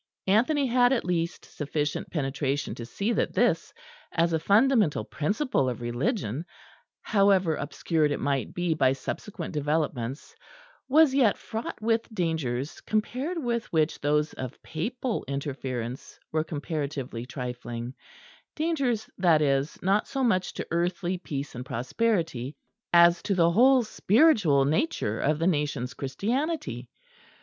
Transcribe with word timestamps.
Anthony 0.25 0.65
had 0.65 0.93
at 0.93 1.05
least 1.05 1.45
sufficient 1.45 2.09
penetration 2.09 2.73
to 2.73 2.87
see 2.87 3.13
that 3.13 3.35
this, 3.35 3.71
as 4.11 4.33
a 4.33 4.39
fundamental 4.39 5.05
principle 5.05 5.69
of 5.69 5.79
religion, 5.79 6.43
however 7.03 7.55
obscured 7.55 8.09
it 8.09 8.19
might 8.19 8.55
be 8.55 8.73
by 8.73 8.93
subsequent 8.93 9.53
developments, 9.53 10.35
was 10.89 11.13
yet 11.13 11.37
fraught 11.37 11.79
with 11.83 12.11
dangers 12.11 12.81
compared 12.81 13.37
with 13.37 13.71
which 13.71 14.01
those 14.01 14.33
of 14.33 14.59
papal 14.63 15.23
interference 15.27 16.19
were 16.31 16.43
comparatively 16.43 17.27
trifling 17.27 17.93
dangers 18.55 19.07
that 19.19 19.39
is, 19.39 19.79
not 19.83 20.07
so 20.07 20.23
much 20.23 20.51
to 20.53 20.65
earthly 20.71 21.15
peace 21.19 21.53
and 21.53 21.63
prosperity, 21.63 22.55
as 22.91 23.21
to 23.21 23.35
the 23.35 23.51
whole 23.51 23.83
spiritual 23.83 24.65
nature 24.65 25.19
of 25.19 25.37
the 25.37 25.45
nation's 25.45 25.93
Christianity. 25.93 26.89